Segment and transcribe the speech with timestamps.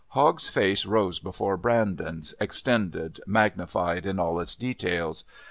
[0.17, 5.25] Hogg's face rose before Brandon's, extended, magnified in all its details.